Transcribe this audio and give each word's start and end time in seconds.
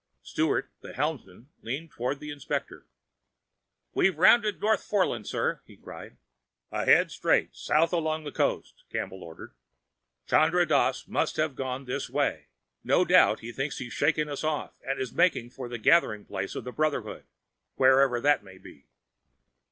Sturt, 0.23 0.71
the 0.81 0.93
helmsman, 0.93 1.49
leaned 1.61 1.91
toward 1.91 2.19
the 2.19 2.31
inspector. 2.31 2.87
"We've 3.93 4.17
rounded 4.17 4.59
North 4.59 4.83
Foreland, 4.83 5.27
sir," 5.27 5.61
he 5.63 5.77
cried. 5.77 6.17
"Head 6.71 7.11
straight 7.11 7.55
south 7.55 7.93
along 7.93 8.23
the 8.23 8.31
coast," 8.31 8.83
Campbell 8.91 9.23
ordered. 9.23 9.53
"Chandra 10.27 10.65
Dass 10.65 11.07
must 11.07 11.37
have 11.37 11.53
gone 11.53 11.85
this 11.85 12.09
way. 12.09 12.47
No 12.83 13.05
doubt 13.05 13.41
he 13.41 13.51
thinks 13.51 13.77
he's 13.77 13.93
shaken 13.93 14.27
us 14.27 14.43
off, 14.43 14.73
and 14.83 14.99
is 14.99 15.13
making 15.13 15.51
for 15.51 15.69
the 15.69 15.77
gathering 15.77 16.25
place 16.25 16.55
of 16.55 16.63
the 16.63 16.71
Brotherhood, 16.71 17.25
wherever 17.75 18.19
that 18.19 18.43
may 18.43 18.57
be." 18.57 18.87